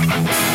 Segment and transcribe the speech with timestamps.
[0.00, 0.49] Welcome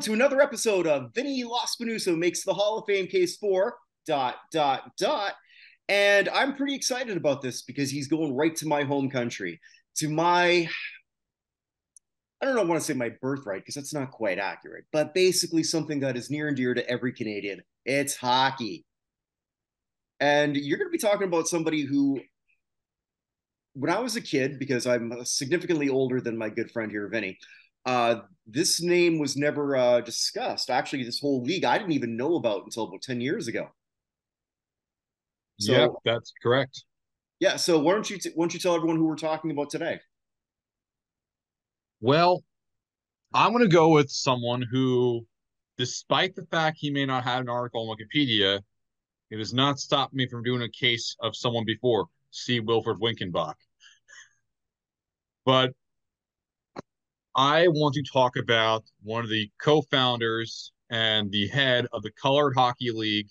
[0.00, 4.90] to another episode of Vinny Lospinuso makes the Hall of Fame case for dot dot
[4.98, 5.34] dot.
[5.88, 9.60] And I'm pretty excited about this because he's going right to my home country,
[9.96, 10.68] to my
[12.40, 15.62] I don't know, want to say my birthright because that's not quite accurate, but basically
[15.62, 17.62] something that is near and dear to every Canadian.
[17.86, 18.84] It's hockey.
[20.20, 22.20] And you're going to be talking about somebody who,
[23.72, 27.38] when I was a kid, because I'm significantly older than my good friend here, Vinny,
[27.86, 30.68] uh, this name was never uh, discussed.
[30.70, 33.68] Actually, this whole league I didn't even know about until about 10 years ago.
[35.58, 36.84] So, yeah, that's correct.
[37.40, 37.56] Yeah.
[37.56, 40.00] So why don't you t- why don't you tell everyone who we're talking about today?
[42.00, 42.42] Well,
[43.32, 45.26] I'm going to go with someone who,
[45.78, 48.60] despite the fact he may not have an article on Wikipedia,
[49.30, 52.60] it has not stopped me from doing a case of someone before, C.
[52.60, 53.54] Wilfred Winkenbach.
[55.44, 55.72] But
[57.36, 62.10] I want to talk about one of the co founders and the head of the
[62.10, 63.28] Colored Hockey League,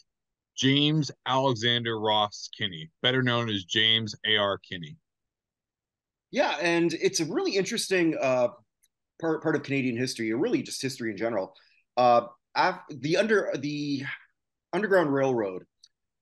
[0.56, 4.60] James Alexander Ross Kinney, better known as James A.R.
[4.60, 4.96] Kinney.
[6.30, 8.50] Yeah, and it's a really interesting uh,
[9.20, 11.56] part part of Canadian history, or really just history in general.
[11.98, 12.28] Uh,
[12.90, 14.04] the under the
[14.72, 15.64] Underground Railroad,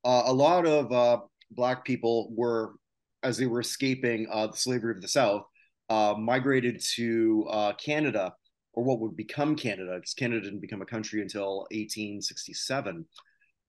[0.06, 1.20] uh, a lot of uh,
[1.52, 2.76] black people were,
[3.24, 5.44] as they were escaping uh, the slavery of the South,
[5.90, 8.34] uh, migrated to uh, Canada,
[8.74, 13.06] or what would become Canada, because Canada didn't become a country until 1867.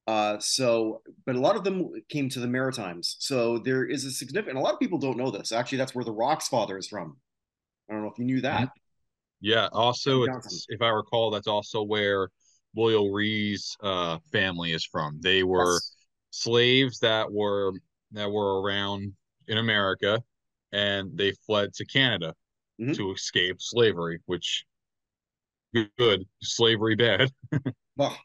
[0.06, 3.16] Uh, so, but a lot of them came to the Maritimes.
[3.20, 4.58] So there is a significant.
[4.58, 5.50] A lot of people don't know this.
[5.50, 7.16] Actually, that's where the Rocks father is from.
[7.88, 8.60] I don't know if you knew that.
[8.60, 8.78] Mm-hmm.
[9.40, 9.68] Yeah.
[9.72, 12.28] Also, if I recall, that's also where
[12.74, 15.20] Willie O'Ree's uh, family is from.
[15.20, 15.96] They were yes.
[16.30, 17.72] slaves that were
[18.12, 19.12] that were around
[19.48, 20.22] in America,
[20.74, 22.34] and they fled to Canada
[22.80, 22.92] mm-hmm.
[22.92, 24.18] to escape slavery.
[24.26, 24.64] Which
[25.98, 27.30] good slavery bad.
[27.96, 28.16] well,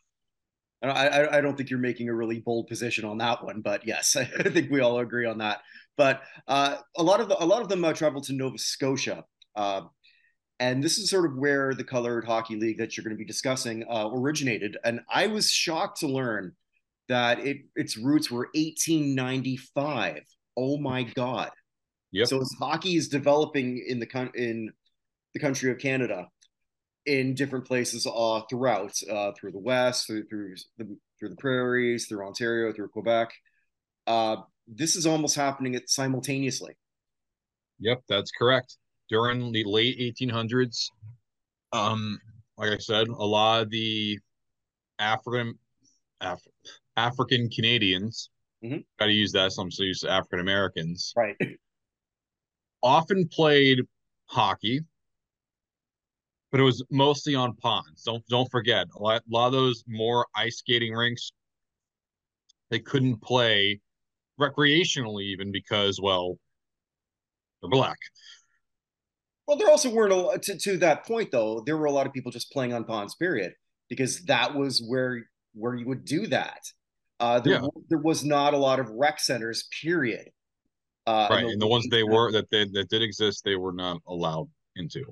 [0.82, 4.16] I, I don't think you're making a really bold position on that one, but yes,
[4.16, 5.62] I think we all agree on that.
[5.98, 9.26] But uh, a lot of the, a lot of them uh, traveled to Nova Scotia,
[9.56, 9.81] uh,
[10.60, 13.26] and this is sort of where the colored hockey league that you're going to be
[13.26, 14.78] discussing uh, originated.
[14.84, 16.54] And I was shocked to learn
[17.10, 20.22] that it its roots were 1895.
[20.56, 21.50] Oh my god!
[22.12, 22.28] Yep.
[22.28, 24.72] So as hockey is developing in the in
[25.34, 26.28] the country of Canada,
[27.06, 32.08] in different places uh, throughout, uh, through the West, through through the through the prairies,
[32.08, 33.31] through Ontario, through Quebec.
[34.08, 34.38] Uh,
[34.68, 36.75] this is almost happening simultaneously.
[37.80, 38.78] Yep, that's correct.
[39.09, 40.86] During the late 1800s,
[41.74, 42.19] um,
[42.58, 44.19] like I said, a lot of the
[45.00, 45.56] African
[46.22, 46.42] Af-
[46.98, 48.30] African Canadians,
[48.64, 48.80] mm-hmm.
[49.00, 49.52] got to use that.
[49.52, 51.36] Some so use African Americans, right?
[52.81, 53.79] Often played
[54.25, 54.81] hockey
[56.51, 58.03] but it was mostly on ponds.
[58.03, 61.31] Don't don't forget a lot, a lot of those more ice skating rinks.
[62.69, 63.79] They couldn't play
[64.39, 66.38] recreationally even because well
[67.62, 67.97] they're black.
[69.47, 71.62] Well, there also weren't a, to to that point though.
[71.66, 73.53] There were a lot of people just playing on ponds, period,
[73.89, 76.62] because that was where where you would do that.
[77.19, 77.68] Uh, there, yeah.
[77.89, 80.29] there was not a lot of rec centers, period.
[81.09, 83.56] Uh, right, and the, and the ones they were that they, that did exist, they
[83.56, 85.03] were not allowed into.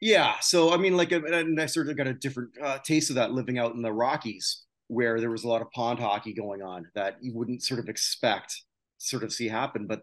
[0.00, 3.16] Yeah, so I mean, like, and I sort of got a different uh, taste of
[3.16, 6.62] that living out in the Rockies, where there was a lot of pond hockey going
[6.62, 8.62] on that you wouldn't sort of expect,
[8.96, 10.00] sort of see happen, but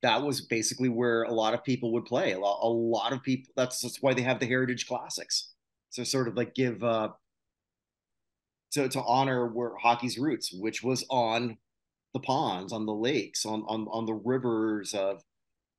[0.00, 2.32] that was basically where a lot of people would play.
[2.32, 3.52] A lot, a lot of people.
[3.54, 5.52] That's that's why they have the Heritage Classics.
[5.90, 7.10] So sort of like give uh,
[8.72, 11.58] to to honor where hockey's roots, which was on
[12.14, 15.22] the ponds, on the lakes, on on on the rivers of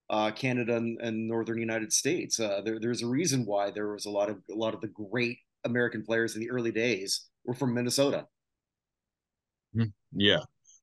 [0.10, 2.40] uh, Canada and, and, northern United States.
[2.40, 4.88] Uh, there, there's a reason why there was a lot of a lot of the
[4.88, 8.26] great American players in the early days were from Minnesota.
[9.74, 9.84] Hmm,
[10.14, 10.40] yeah,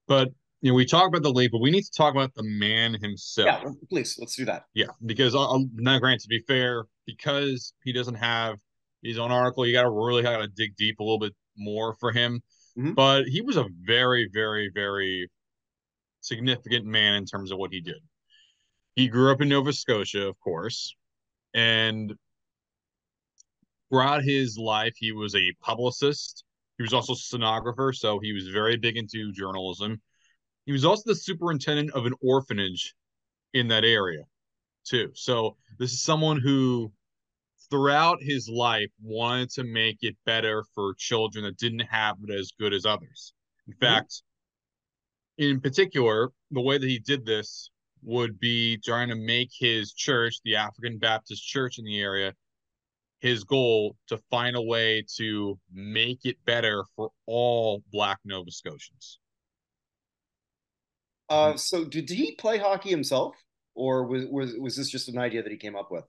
[0.07, 0.29] but
[0.61, 2.95] you know we talk about the league, but we need to talk about the man
[2.95, 3.63] himself.
[3.65, 4.65] Yeah, please let's do that.
[4.75, 8.57] Yeah, because I'll, uh, uh, now, grant to be fair, because he doesn't have
[9.03, 11.95] his own article, you got to really got to dig deep a little bit more
[11.99, 12.41] for him.
[12.79, 12.93] Mm-hmm.
[12.93, 15.31] But he was a very, very, very
[16.27, 18.03] significant man in terms of what he did.
[18.95, 20.95] he grew up in Nova Scotia, of course,
[21.55, 22.15] and
[23.89, 26.45] throughout his life, he was a publicist.
[26.79, 30.01] He was also a stenographer, so he was very big into journalism.
[30.67, 32.95] He was also the superintendent of an orphanage
[33.55, 34.25] in that area,
[34.85, 35.11] too.
[35.15, 36.93] So this is someone who,
[37.71, 42.53] throughout his life, wanted to make it better for children that didn't have it as
[42.59, 43.33] good as others.
[43.67, 43.85] In mm-hmm.
[43.85, 44.23] fact,
[45.39, 47.71] in particular, the way that he did this
[48.03, 52.33] would be trying to make his church, the African Baptist Church in the area,
[53.21, 59.19] his goal to find a way to make it better for all Black Nova Scotians.
[61.29, 63.35] Uh, so did, he play hockey himself,
[63.75, 66.05] or was, was was this just an idea that he came up with?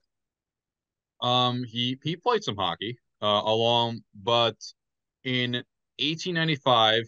[1.20, 4.54] Um, he he played some hockey uh, along, but
[5.24, 5.54] in
[5.98, 7.02] 1895,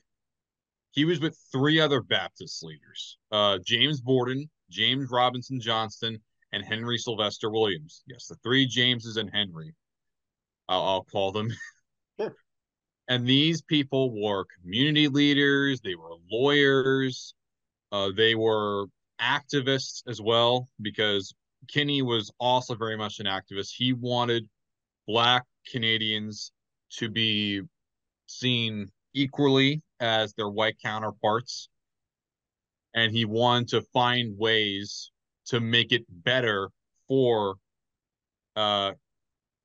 [0.93, 6.21] he was with three other Baptist leaders: uh, James Borden, James Robinson Johnston,
[6.53, 8.03] and Henry Sylvester Williams.
[8.07, 9.75] Yes, the three Jameses and Henry.
[10.69, 11.51] I'll, I'll call them.
[12.19, 12.35] Sure.
[13.09, 15.81] And these people were community leaders.
[15.81, 17.35] They were lawyers.
[17.91, 18.87] Uh, they were
[19.21, 21.35] activists as well because
[21.69, 23.73] Kinney was also very much an activist.
[23.75, 24.49] He wanted
[25.07, 26.53] Black Canadians
[26.99, 27.63] to be
[28.27, 31.69] seen equally as their white counterparts.
[32.94, 35.12] And he wanted to find ways
[35.47, 36.70] to make it better
[37.06, 37.56] for
[38.56, 38.93] uh,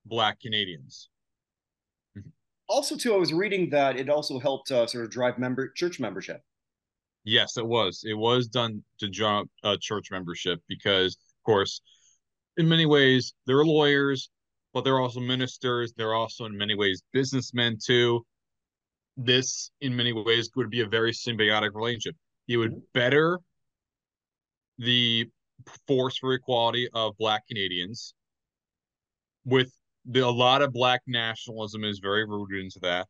[0.05, 1.09] Black Canadians.
[2.67, 5.99] Also, too, I was reading that it also helped uh, sort of drive member church
[5.99, 6.41] membership.
[7.23, 8.03] Yes, it was.
[8.07, 11.81] It was done to draw uh, church membership because, of course,
[12.57, 14.29] in many ways they're lawyers,
[14.73, 15.93] but they're also ministers.
[15.95, 18.25] They're also in many ways businessmen too.
[19.17, 22.15] This, in many ways, would be a very symbiotic relationship.
[22.47, 22.79] You would mm-hmm.
[22.93, 23.39] better
[24.77, 25.29] the
[25.87, 28.13] force for equality of Black Canadians
[29.45, 29.71] with
[30.05, 33.07] the, a lot of Black nationalism is very rooted into that.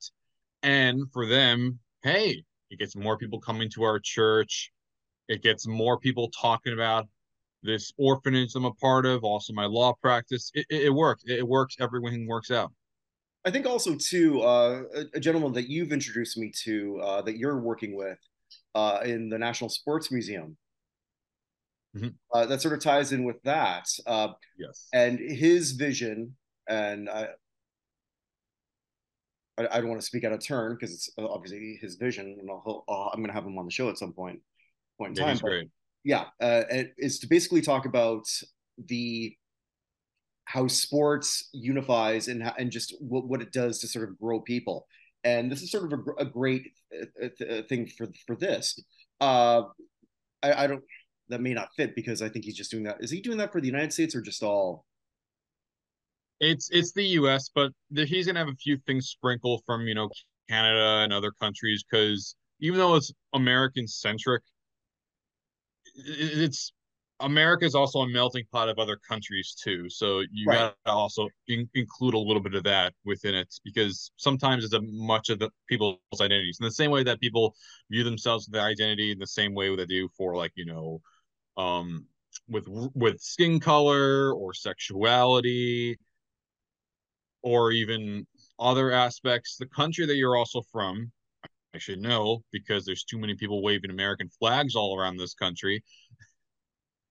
[0.63, 4.71] And for them, hey, it gets more people coming to our church.
[5.27, 7.07] It gets more people talking about
[7.63, 10.51] this orphanage I'm a part of, also my law practice.
[10.53, 11.23] It, it, it works.
[11.25, 11.75] It works.
[11.79, 12.71] Everything works out.
[13.45, 17.37] I think also too, uh, a, a, gentleman that you've introduced me to, uh, that
[17.37, 18.17] you're working with,
[18.73, 20.57] uh, in the National Sports Museum.
[21.95, 22.09] Mm-hmm.
[22.33, 23.87] Uh, that sort of ties in with that.
[24.05, 24.87] Uh, yes.
[24.93, 26.35] And his vision,
[26.67, 27.29] and I,
[29.57, 32.37] I, I don't want to speak out of turn because it's uh, obviously his vision,
[32.39, 34.41] and I'll, I'll, I'm going to have him on the show at some point
[34.97, 35.39] point in yeah, time.
[35.41, 35.69] But, great.
[36.03, 36.63] Yeah, uh,
[36.97, 38.27] is to basically talk about
[38.77, 39.35] the
[40.45, 44.87] how sports unifies and and just what, what it does to sort of grow people.
[45.23, 48.79] And this is sort of a, a great uh, uh, thing for for this.
[49.19, 49.63] Uh,
[50.43, 50.83] I, I don't
[51.29, 52.97] that may not fit because I think he's just doing that.
[52.99, 54.85] Is he doing that for the United States or just all
[56.39, 59.95] it's it's the U.S., but the, he's gonna have a few things sprinkle from you
[59.95, 60.09] know
[60.49, 64.43] Canada and other countries because even though it's American centric,
[65.95, 66.73] it's
[67.21, 69.89] America is also a melting pot of other countries too.
[69.89, 70.57] So you right.
[70.57, 74.73] got to also in, include a little bit of that within it because sometimes it's
[74.73, 77.55] a much of the people's identities in the same way that people
[77.89, 80.65] view themselves with their identity in the same way that they do for like you
[80.65, 81.01] know,
[81.57, 82.05] um,
[82.49, 85.97] with with skin color or sexuality
[87.43, 88.25] or even
[88.59, 89.55] other aspects.
[89.57, 91.11] The country that you're also from,
[91.73, 95.83] I should know because there's too many people waving American flags all around this country.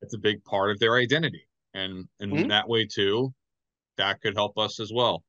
[0.05, 1.47] It's a big part of their identity.
[1.75, 2.49] And and mm-hmm.
[2.49, 3.33] that way too,
[3.97, 5.25] that could help us as well.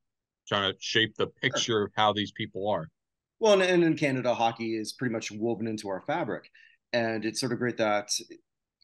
[0.48, 2.88] Trying to shape the picture of how these people are.
[3.40, 6.50] Well, and, and in Canada, hockey is pretty much woven into our fabric.
[6.94, 8.10] And it's sort of great that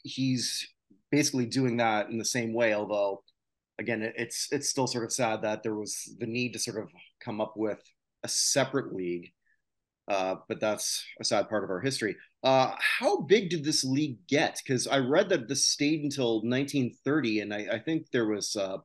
[0.03, 0.67] he's
[1.11, 3.23] basically doing that in the same way, although
[3.81, 6.89] again, it's it's still sort of sad that there was the need to sort of
[7.19, 7.81] come up with
[8.23, 9.31] a separate league.
[10.11, 12.17] Uh, but that's a sad part of our history.
[12.43, 14.59] Uh, how big did this league get?
[14.61, 18.79] Because I read that this stayed until 1930, and I, I think there was uh,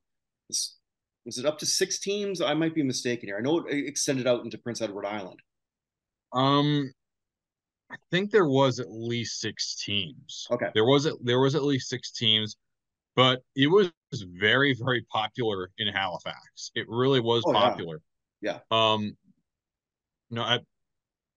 [0.49, 0.77] this,
[1.25, 2.41] was it up to six teams?
[2.41, 3.39] I might be mistaken here.
[3.39, 5.41] I know it extended out into Prince Edward Island.
[6.33, 6.93] Um,
[7.91, 10.47] I think there was at least six teams.
[10.53, 12.57] Okay, there was there was at least six teams
[13.17, 16.71] but it was very very popular in Halifax.
[16.75, 18.01] It really was oh, popular.
[18.43, 18.59] Yeah.
[18.71, 18.93] yeah.
[18.93, 19.17] Um.
[20.31, 20.61] No, I.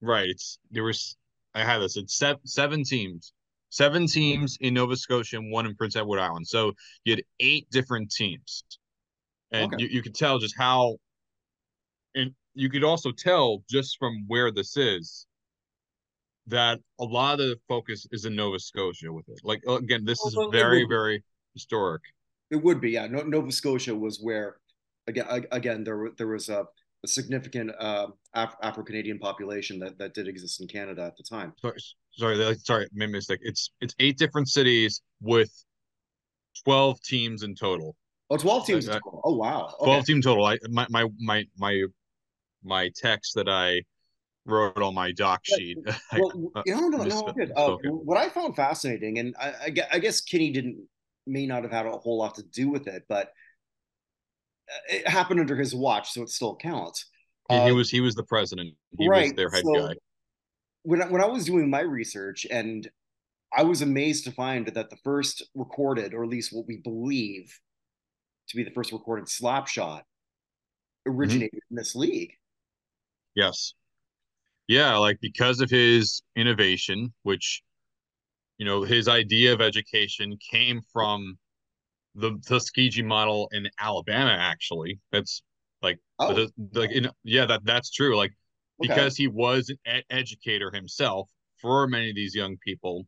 [0.01, 0.29] Right.
[0.29, 1.18] It's there was.
[1.56, 1.98] I had this.
[1.98, 3.34] It's seven, seven teams.
[3.72, 6.48] Seven teams in Nova Scotia and one in Prince Edward Island.
[6.48, 6.74] So
[7.06, 8.63] you had eight different teams,
[9.51, 9.84] and okay.
[9.84, 10.98] you, you could tell just how.
[12.15, 15.27] And you could also tell just from where this is
[16.48, 19.39] that a lot of the focus is in Nova Scotia with it.
[19.44, 22.01] Like again, this is very, very historic.
[22.50, 23.06] It would be, yeah.
[23.06, 24.58] Nova Scotia was where,
[25.06, 26.65] again, again there there was a,
[27.03, 31.24] a significant uh, Af- Afro Canadian population that, that did exist in Canada at the
[31.24, 31.53] time.
[31.62, 31.79] Sorry,
[32.12, 33.39] sorry, sorry, made mistake.
[33.41, 35.51] It's it's eight different cities with
[36.63, 37.96] twelve teams in total.
[38.32, 39.22] Oh, 12 teams uh, total.
[39.24, 39.74] Oh wow.
[39.79, 39.86] Okay.
[39.86, 40.46] 12 team total.
[40.46, 41.84] I my my my my
[42.63, 43.82] my text that I
[44.46, 45.77] wrote on my doc sheet.
[46.13, 47.51] Well, I, know, no, no, good.
[47.56, 49.53] Uh, what I found fascinating, and I,
[49.91, 50.77] I, guess Kinney didn't
[51.27, 53.32] may not have had a whole lot to do with it, but
[54.90, 57.06] it happened under his watch, so it still counts.
[57.50, 58.76] He, uh, he was he was the president.
[58.98, 59.94] He right, was their head so guy.
[60.84, 62.90] When I, when I was doing my research, and
[63.56, 67.60] I was amazed to find that the first recorded, or at least what we believe
[68.50, 70.04] to be the first recorded slap shot,
[71.06, 71.74] originated mm-hmm.
[71.74, 72.34] in this league.
[73.36, 73.74] Yes.
[74.68, 77.64] Yeah, like because of his innovation, which
[78.60, 81.40] you know, his idea of education came from
[82.16, 84.36] the Tuskegee model in Alabama.
[84.39, 85.44] Actually, that's
[85.82, 86.34] like, oh.
[86.34, 88.18] the, like, in, yeah, that that's true.
[88.18, 88.32] Like,
[88.82, 88.94] okay.
[88.94, 91.30] because he was an ed- educator himself
[91.62, 93.06] for many of these young people,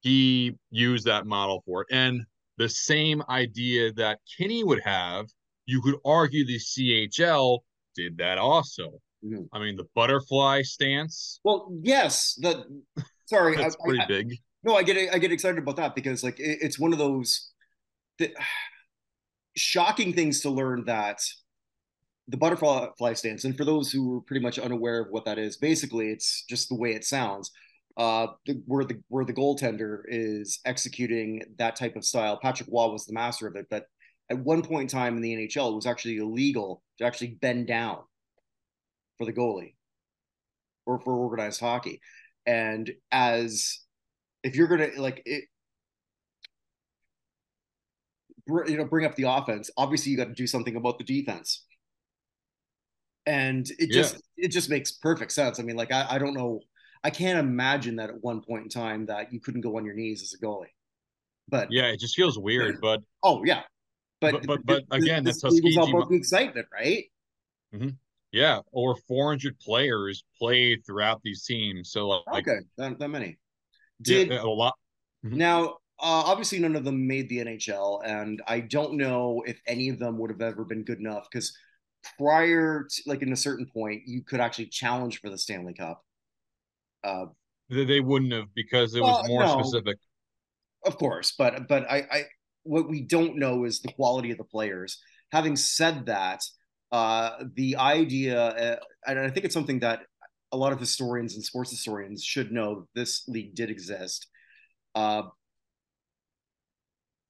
[0.00, 1.88] he used that model for it.
[1.90, 2.22] And
[2.58, 5.26] the same idea that Kinney would have,
[5.66, 7.60] you could argue the CHL
[7.94, 9.00] did that also.
[9.24, 9.44] Mm-hmm.
[9.52, 11.40] I mean, the butterfly stance.
[11.44, 12.64] Well, yes, the
[13.26, 14.34] sorry, that's I, pretty I, big.
[14.64, 17.51] No, I get I get excited about that because like it, it's one of those
[18.22, 18.34] that,
[19.56, 21.20] shocking things to learn that
[22.28, 25.56] the butterfly stance, and for those who are pretty much unaware of what that is,
[25.56, 27.50] basically it's just the way it sounds.
[27.98, 32.38] Uh, the, where the where the goaltender is executing that type of style.
[32.40, 33.84] Patrick Roy was the master of it, but
[34.30, 37.66] at one point in time in the NHL, it was actually illegal to actually bend
[37.66, 37.98] down
[39.18, 39.74] for the goalie
[40.86, 42.00] or for organized hockey.
[42.46, 43.80] And as
[44.42, 45.44] if you're gonna like it,
[48.46, 51.64] you know, bring up the offense, obviously you got to do something about the defense.
[53.24, 54.46] And it just yeah.
[54.46, 55.60] it just makes perfect sense.
[55.60, 56.60] I mean, like I, I don't know,
[57.04, 59.94] I can't imagine that at one point in time that you couldn't go on your
[59.94, 60.66] knees as a goalie.
[61.48, 62.80] But yeah, it just feels weird.
[62.80, 63.62] But oh yeah,
[64.20, 67.04] but but but, but again, that's Tuskegee about the excitement, right?
[67.74, 67.90] Mm-hmm.
[68.32, 71.90] Yeah, over 400 players play throughout these teams.
[71.90, 73.38] So like, okay, that, that many.
[74.00, 74.74] Did yeah, a lot.
[75.24, 75.36] Mm-hmm.
[75.36, 79.88] Now, uh, obviously, none of them made the NHL, and I don't know if any
[79.88, 81.56] of them would have ever been good enough because
[82.18, 86.02] prior to like in a certain point, you could actually challenge for the Stanley Cup.
[87.04, 87.26] Uh,
[87.68, 89.96] they wouldn't have because it was more no, specific.
[90.84, 92.24] Of course, but but I, I
[92.64, 94.98] what we don't know is the quality of the players.
[95.30, 96.42] Having said that,
[96.90, 100.00] uh, the idea, uh, and I think it's something that
[100.52, 104.26] a lot of historians and sports historians should know this league did exist.
[104.94, 105.22] Uh,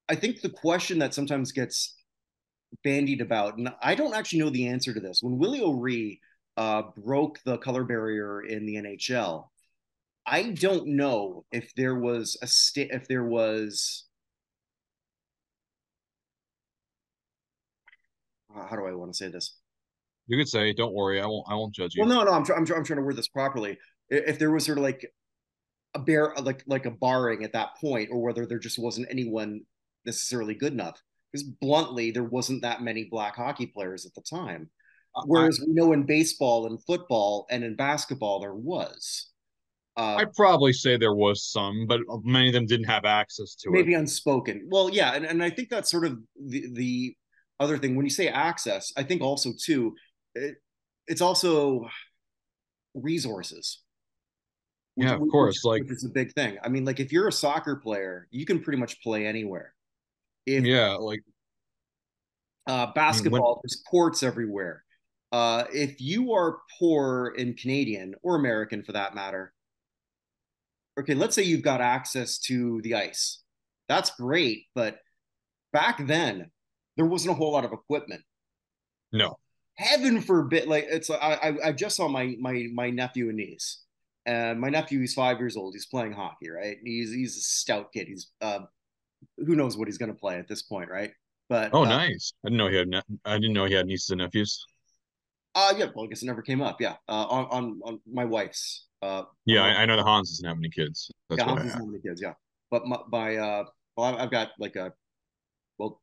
[0.08, 1.94] I think the question that sometimes gets
[2.82, 5.20] bandied about, and I don't actually know the answer to this.
[5.22, 6.20] When Willie O'Ree
[6.56, 9.48] uh, broke the color barrier in the NHL,
[10.26, 14.04] I don't know if there was a state, if there was
[18.54, 19.56] how do I want to say this?
[20.26, 21.46] You could say, "Don't worry, I won't.
[21.48, 23.16] I won't judge you." Well, no, no, I'm, tr- I'm, tr- I'm trying to word
[23.16, 23.78] this properly.
[24.08, 25.10] If there was sort of like
[25.94, 29.62] a bear, like like a barring at that point, or whether there just wasn't anyone
[30.04, 34.70] necessarily good enough, because bluntly, there wasn't that many black hockey players at the time.
[35.14, 39.28] Uh, Whereas I, we know in baseball and football and in basketball there was.
[39.94, 43.70] Uh, I'd probably say there was some, but many of them didn't have access to
[43.70, 43.84] maybe it.
[43.84, 44.68] Maybe unspoken.
[44.70, 47.16] Well, yeah, and, and I think that's sort of the the
[47.62, 49.94] other thing when you say access i think also too
[50.34, 50.56] it,
[51.06, 51.86] it's also
[52.94, 53.82] resources
[54.96, 57.32] yeah of course which, like it's a big thing i mean like if you're a
[57.32, 59.74] soccer player you can pretty much play anywhere
[60.46, 61.20] if, yeah like
[62.66, 64.84] uh basketball when, there's courts everywhere
[65.32, 69.52] uh if you are poor in canadian or american for that matter
[70.98, 73.42] okay let's say you've got access to the ice
[73.88, 74.98] that's great but
[75.72, 76.50] back then
[76.96, 78.22] there wasn't a whole lot of equipment.
[79.12, 79.38] No.
[79.76, 83.82] Heaven forbid, like it's I I just saw my my my nephew and niece,
[84.26, 85.74] and my nephew he's five years old.
[85.74, 86.76] He's playing hockey, right?
[86.84, 88.06] He's he's a stout kid.
[88.06, 88.60] He's uh,
[89.38, 91.10] who knows what he's going to play at this point, right?
[91.48, 92.32] But oh, uh, nice.
[92.44, 92.88] I didn't know he had.
[92.88, 94.64] Ne- I didn't know he had nieces and nephews.
[95.54, 95.86] Uh yeah.
[95.94, 96.80] Well, I guess it never came up.
[96.80, 96.94] Yeah.
[97.08, 98.86] Uh, on on on my wife's.
[99.02, 101.10] Uh, yeah, I, I, know the Hans doesn't have any kids.
[101.28, 102.22] That's yeah, Hans doesn't have any kids.
[102.22, 102.34] Yeah,
[102.70, 103.64] but my, my uh,
[103.96, 104.92] well, I've got like a
[105.76, 106.00] well,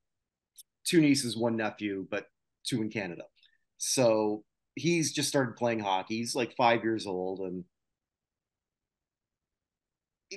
[0.83, 2.25] two nieces, one nephew, but
[2.65, 3.23] two in Canada.
[3.77, 4.43] So
[4.75, 6.17] he's just started playing hockey.
[6.17, 7.63] He's like five years old, and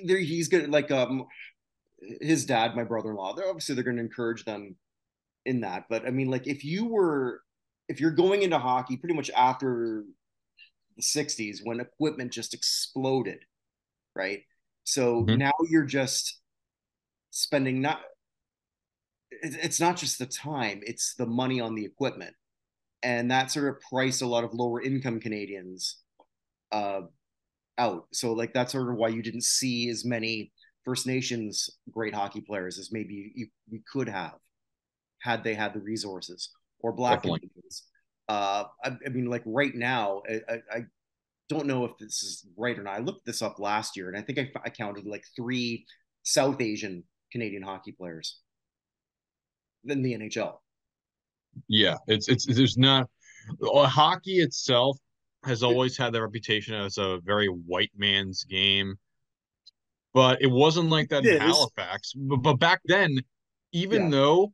[0.05, 1.25] there he's gonna Like um,
[2.21, 4.75] his dad, my brother-in-law, they're obviously they're going to encourage them
[5.45, 5.85] in that.
[5.89, 7.41] But I mean, like if you were,
[7.87, 10.03] if you're going into hockey pretty much after
[10.95, 13.39] the 60s when equipment just exploded,
[14.15, 14.41] right?
[14.83, 15.37] So mm-hmm.
[15.37, 16.39] now you're just
[17.31, 18.01] spending not,
[19.31, 22.35] it's not just the time, it's the money on the equipment.
[23.01, 25.97] And that sort of priced a lot of lower income Canadians
[26.71, 27.01] uh,
[27.77, 28.07] out.
[28.13, 30.53] So, like, that's sort of why you didn't see as many
[30.85, 34.35] First Nations great hockey players as maybe you, you could have
[35.19, 36.49] had they had the resources
[36.79, 37.83] or black Canadians.
[38.27, 40.85] Uh, I, I, mean, like right now, I, I,
[41.49, 42.95] don't know if this is right or not.
[42.95, 45.85] I looked this up last year, and I think I, I counted like three
[46.23, 48.39] South Asian Canadian hockey players
[49.85, 50.55] in the NHL.
[51.67, 53.09] Yeah, it's it's there's not
[53.61, 54.97] hockey itself
[55.43, 58.95] has always had the reputation as a very white man's game
[60.13, 61.55] but it wasn't like that it in is.
[61.55, 62.13] Halifax.
[62.15, 63.17] But, but, back then,
[63.71, 64.09] even yeah.
[64.09, 64.53] though,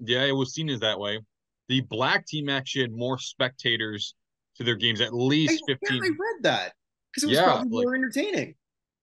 [0.00, 1.20] yeah, it was seen as that way,
[1.68, 4.14] the black team actually had more spectators
[4.56, 5.96] to their games, at least I, 15.
[5.96, 6.72] Yeah, I read that
[7.10, 8.54] because it was yeah, probably like, more entertaining.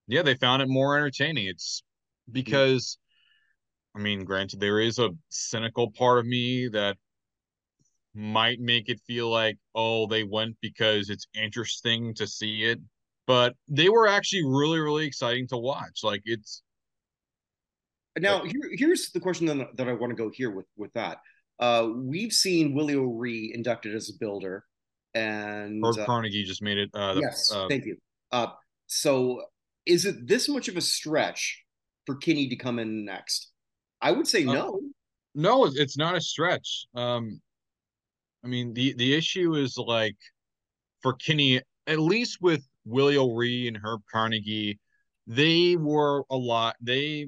[0.07, 1.47] Yeah, they found it more entertaining.
[1.47, 1.83] It's
[2.31, 2.97] because,
[3.95, 6.97] I mean, granted, there is a cynical part of me that
[8.13, 12.79] might make it feel like, oh, they went because it's interesting to see it
[13.29, 15.99] but they were actually really really exciting to watch.
[16.03, 16.63] Like it's
[18.17, 21.19] now here, here's the question that, that i want to go here with with that.
[21.59, 24.63] Uh, we've seen willie o'ree inducted as a builder
[25.13, 27.97] and Herb uh, Carnegie just made it uh, yes uh, thank you.
[28.31, 28.47] Uh,
[28.87, 29.43] so
[29.85, 31.63] is it this much of a stretch
[32.07, 33.51] for kinney to come in next?
[34.01, 34.79] I would say uh, no.
[35.35, 36.87] no it's not a stretch.
[36.95, 37.39] Um
[38.43, 40.17] i mean the the issue is like
[41.03, 44.79] for kinney at least with Willie O'Ree and Herb Carnegie,
[45.27, 46.75] they were a lot.
[46.81, 47.27] They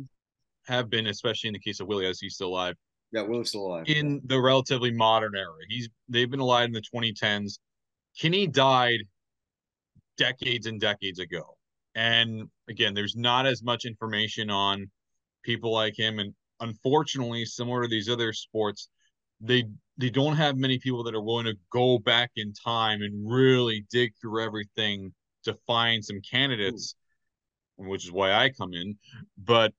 [0.67, 2.75] have been, especially in the case of Willie, as he's still alive.
[3.11, 3.85] Yeah, Willie's still alive.
[3.87, 4.19] In yeah.
[4.25, 7.59] the relatively modern era, he's they've been alive in the 2010s.
[8.17, 9.01] Kinney died
[10.17, 11.57] decades and decades ago,
[11.95, 14.89] and again, there's not as much information on
[15.43, 16.19] people like him.
[16.19, 18.89] And unfortunately, similar to these other sports,
[19.41, 19.65] they
[19.97, 23.85] they don't have many people that are willing to go back in time and really
[23.91, 26.95] dig through everything to find some candidates,
[27.79, 27.89] Ooh.
[27.89, 28.97] which is why I come in.
[29.37, 29.73] But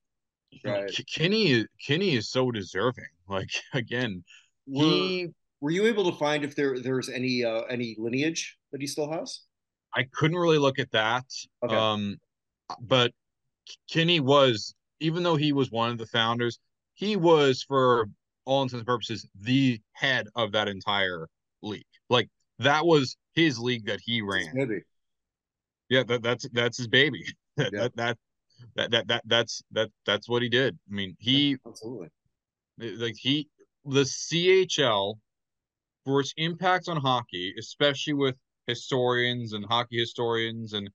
[0.65, 0.91] right.
[1.07, 3.05] Kinney Kinney is so deserving.
[3.29, 4.25] Like again,
[4.67, 5.29] were, he
[5.61, 9.11] were you able to find if there there's any uh, any lineage that he still
[9.11, 9.43] has?
[9.95, 11.25] I couldn't really look at that.
[11.65, 11.75] Okay.
[11.75, 12.19] Um,
[12.81, 13.13] but
[13.89, 16.59] Kinney was, even though he was one of the founders,
[16.95, 18.09] he was for
[18.45, 21.29] all intents and purposes the head of that entire
[21.63, 21.87] league.
[22.11, 24.53] Like that was his league that he ran.
[25.93, 27.23] Yeah, that, that's that's his baby.
[27.59, 27.81] that, yeah.
[27.81, 28.19] that, that
[28.77, 30.79] that that that that's that that's what he did.
[30.91, 32.09] I mean, he absolutely
[32.83, 33.49] uh, like he
[33.85, 35.17] the CHL
[36.07, 40.89] for its impact on hockey, especially with historians and hockey historians and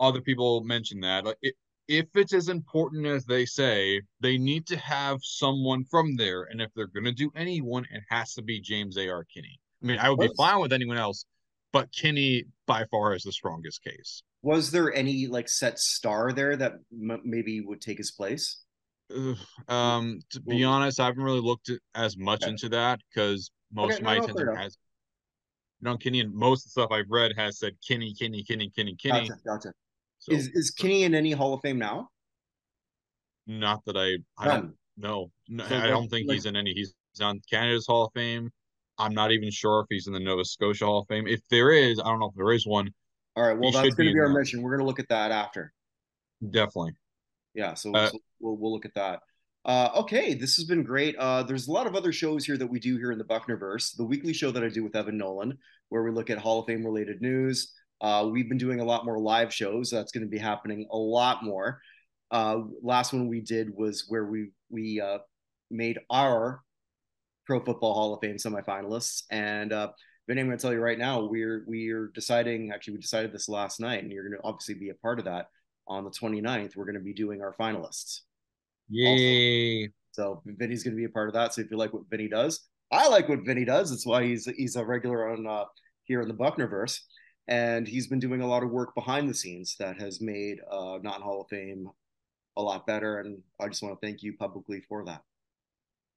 [0.00, 1.54] other people mention that like it,
[1.88, 6.42] if it's as important as they say, they need to have someone from there.
[6.44, 9.24] And if they're going to do anyone, it has to be James A.R.
[9.24, 9.58] Kinney.
[9.82, 11.24] I mean, I would be fine with anyone else,
[11.72, 14.22] but Kenny by far is the strongest case.
[14.42, 18.62] Was there any like set star there that m- maybe would take his place?
[19.68, 22.50] Um, to be honest, I haven't really looked as much okay.
[22.50, 24.78] into that because most okay, of my no, attention has
[25.80, 28.70] you know Kinney and most of the stuff I've read has said Kenny, Kenny, Kenny,
[28.74, 29.28] Kenny, Kenny.
[29.28, 29.72] Gotcha, gotcha.
[30.18, 32.08] So, is is Kinney in any Hall of Fame now?
[33.46, 35.30] Not that I I don't know.
[35.48, 36.72] No, so I don't think like, he's in any.
[36.72, 38.50] He's on Canada's Hall of Fame.
[39.00, 41.26] I'm not even sure if he's in the Nova Scotia Hall of Fame.
[41.26, 42.90] If there is, I don't know if there is one.
[43.36, 43.58] All right.
[43.58, 44.38] Well, that's going to be our that.
[44.38, 44.62] mission.
[44.62, 45.72] We're going to look at that after.
[46.42, 46.92] Definitely.
[47.54, 47.74] Yeah.
[47.74, 49.20] So, uh, so we'll we'll look at that.
[49.64, 51.14] Uh, okay, this has been great.
[51.16, 53.96] Uh, there's a lot of other shows here that we do here in the Bucknerverse.
[53.96, 55.58] The weekly show that I do with Evan Nolan,
[55.90, 57.72] where we look at Hall of Fame related news.
[58.00, 59.90] Uh, we've been doing a lot more live shows.
[59.90, 61.80] That's going to be happening a lot more.
[62.30, 65.18] Uh, last one we did was where we we uh,
[65.70, 66.62] made our
[67.50, 69.24] Pro Football Hall of Fame semifinalists.
[69.32, 69.88] And uh,
[70.28, 72.70] Vinny, I'm going to tell you right now, we're we're deciding.
[72.70, 75.24] Actually, we decided this last night, and you're going to obviously be a part of
[75.24, 75.48] that.
[75.88, 78.20] On the 29th, we're going to be doing our finalists.
[78.88, 79.82] Yay!
[79.82, 79.92] Also.
[80.12, 81.52] So Vinny's going to be a part of that.
[81.52, 83.90] So if you like what Vinny does, I like what Vinny does.
[83.90, 85.64] That's why he's he's a regular on uh,
[86.04, 87.00] here in the Bucknerverse,
[87.48, 91.00] and he's been doing a lot of work behind the scenes that has made uh,
[91.02, 91.88] Not Hall of Fame
[92.56, 93.18] a lot better.
[93.18, 95.22] And I just want to thank you publicly for that.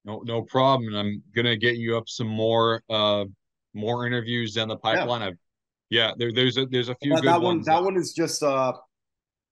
[0.04, 0.94] No, no problem.
[0.94, 3.24] I'm gonna get you up some more uh
[3.72, 5.20] more interviews down the pipeline.
[5.20, 5.38] Yeah, I've,
[5.90, 7.14] yeah there, there's a there's a few.
[7.14, 8.72] That, that one that one is just uh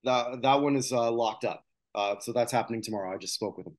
[0.04, 1.64] that that one is uh locked up.
[1.94, 3.14] Uh, so that's happening tomorrow.
[3.14, 3.76] I just spoke with him.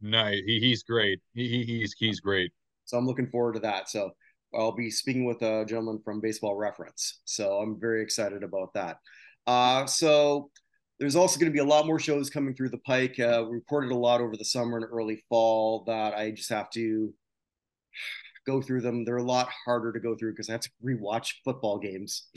[0.00, 1.20] No, he, he's great.
[1.34, 2.52] He, he, he's he's great.
[2.84, 3.88] So I'm looking forward to that.
[3.88, 4.10] So
[4.54, 7.20] I'll be speaking with a gentleman from Baseball Reference.
[7.24, 8.98] So I'm very excited about that.
[9.46, 10.50] Uh, so
[11.00, 13.18] there's also going to be a lot more shows coming through the pike.
[13.18, 16.68] Uh, we recorded a lot over the summer and early fall that I just have
[16.72, 17.12] to
[18.46, 19.04] go through them.
[19.04, 22.28] They're a lot harder to go through because I have to rewatch football games.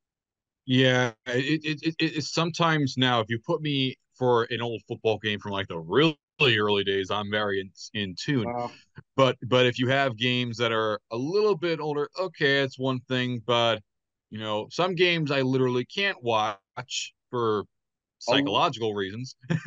[0.66, 5.18] yeah, it, it, it, it's sometimes now if you put me for an old football
[5.18, 8.52] game from like the really early days, I'm very in, in tune.
[8.52, 8.72] Wow.
[9.14, 12.98] But but if you have games that are a little bit older, okay, it's one
[13.08, 13.40] thing.
[13.46, 13.80] But
[14.30, 17.62] you know, some games I literally can't watch for.
[18.20, 18.94] Psychological oh.
[18.94, 19.36] reasons.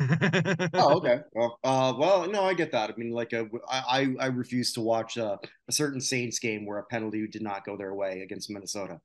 [0.74, 1.20] oh, okay.
[1.32, 2.90] Well, uh, well, no, I get that.
[2.90, 5.36] I mean, like, a, uh, I, I refuse to watch uh,
[5.68, 9.00] a certain Saints game where a penalty did not go their way against Minnesota.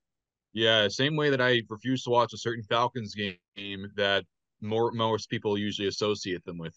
[0.54, 3.38] Yeah, same way that I refuse to watch a certain Falcons game
[3.96, 4.24] that
[4.62, 6.76] more most people usually associate them with.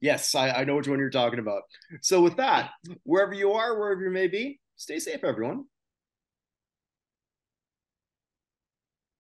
[0.00, 1.62] Yes, I, I know which one you're talking about.
[2.00, 2.70] So, with that,
[3.04, 5.64] wherever you are, wherever you may be, stay safe, everyone.